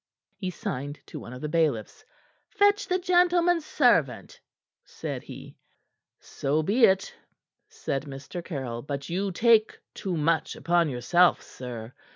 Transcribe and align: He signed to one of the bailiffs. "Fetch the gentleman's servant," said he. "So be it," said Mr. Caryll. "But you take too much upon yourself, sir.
He 0.35 0.49
signed 0.49 0.99
to 1.05 1.19
one 1.19 1.31
of 1.31 1.41
the 1.41 1.47
bailiffs. 1.47 2.03
"Fetch 2.49 2.87
the 2.87 2.97
gentleman's 2.97 3.67
servant," 3.67 4.39
said 4.83 5.21
he. 5.21 5.57
"So 6.19 6.63
be 6.63 6.85
it," 6.85 7.13
said 7.67 8.05
Mr. 8.05 8.43
Caryll. 8.43 8.81
"But 8.81 9.09
you 9.09 9.31
take 9.31 9.77
too 9.93 10.17
much 10.17 10.55
upon 10.55 10.89
yourself, 10.89 11.43
sir. 11.43 11.93